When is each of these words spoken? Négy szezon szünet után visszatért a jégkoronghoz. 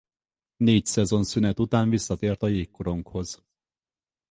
Négy 0.57 0.85
szezon 0.85 1.23
szünet 1.23 1.59
után 1.59 1.89
visszatért 1.89 2.41
a 2.43 2.47
jégkoronghoz. 2.47 3.43